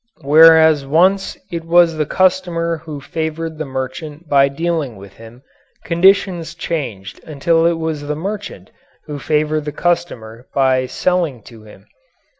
Whereas 0.23 0.83
once 0.83 1.37
it 1.51 1.63
was 1.63 1.95
the 1.95 2.07
customer 2.07 2.77
who 2.77 2.99
favored 2.99 3.59
the 3.59 3.65
merchant 3.65 4.27
by 4.27 4.47
dealing 4.49 4.95
with 4.95 5.13
him, 5.17 5.43
conditions 5.85 6.55
changed 6.55 7.23
until 7.23 7.67
it 7.67 7.77
was 7.77 8.01
the 8.07 8.15
merchant 8.15 8.71
who 9.05 9.19
favored 9.19 9.65
the 9.65 9.71
customer 9.71 10.47
by 10.55 10.87
selling 10.87 11.43
to 11.43 11.65
him. 11.65 11.85